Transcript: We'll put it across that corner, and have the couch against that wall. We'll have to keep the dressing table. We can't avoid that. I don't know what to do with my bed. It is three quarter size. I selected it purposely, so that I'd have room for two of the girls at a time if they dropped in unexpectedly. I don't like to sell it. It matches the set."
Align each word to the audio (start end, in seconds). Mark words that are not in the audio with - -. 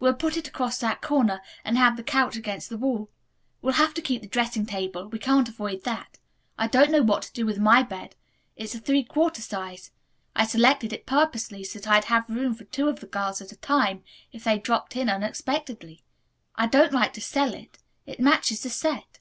We'll 0.00 0.14
put 0.14 0.38
it 0.38 0.48
across 0.48 0.78
that 0.78 1.02
corner, 1.02 1.42
and 1.62 1.76
have 1.76 1.98
the 1.98 2.02
couch 2.02 2.34
against 2.34 2.70
that 2.70 2.78
wall. 2.78 3.10
We'll 3.60 3.74
have 3.74 3.92
to 3.92 4.00
keep 4.00 4.22
the 4.22 4.26
dressing 4.26 4.64
table. 4.64 5.06
We 5.06 5.18
can't 5.18 5.50
avoid 5.50 5.84
that. 5.84 6.18
I 6.56 6.66
don't 6.66 6.90
know 6.90 7.02
what 7.02 7.20
to 7.24 7.32
do 7.34 7.44
with 7.44 7.58
my 7.58 7.82
bed. 7.82 8.14
It 8.56 8.74
is 8.74 8.80
three 8.80 9.04
quarter 9.04 9.42
size. 9.42 9.90
I 10.34 10.46
selected 10.46 10.94
it 10.94 11.04
purposely, 11.04 11.62
so 11.62 11.78
that 11.78 11.88
I'd 11.92 12.04
have 12.06 12.26
room 12.30 12.54
for 12.54 12.64
two 12.64 12.88
of 12.88 13.00
the 13.00 13.06
girls 13.06 13.42
at 13.42 13.52
a 13.52 13.56
time 13.56 14.02
if 14.32 14.44
they 14.44 14.58
dropped 14.58 14.96
in 14.96 15.10
unexpectedly. 15.10 16.02
I 16.54 16.68
don't 16.68 16.94
like 16.94 17.12
to 17.12 17.20
sell 17.20 17.52
it. 17.52 17.76
It 18.06 18.18
matches 18.18 18.62
the 18.62 18.70
set." 18.70 19.18